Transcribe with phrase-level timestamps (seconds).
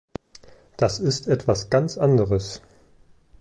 [0.77, 2.63] Das ist etwas ganz anderes!